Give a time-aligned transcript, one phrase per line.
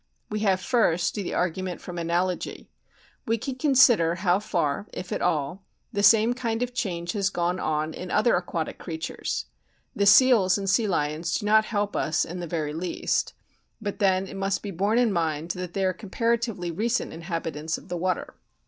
[0.31, 2.71] We have first the argument from analogy.
[3.27, 5.61] We can consider how far, if at all,
[5.93, 9.45] the same kind of change has gone on in other aquatic creatures.
[9.95, 13.35] The Seals and Sea lions do not help us in the very least;
[13.79, 17.77] but then it must be borne in mind that they are com paratively recent inhabitants
[17.77, 18.33] of the water.